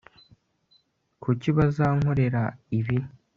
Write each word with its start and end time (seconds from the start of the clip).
kuki 1.23 1.49
bazankorera 1.57 2.43
ibi 2.79 2.97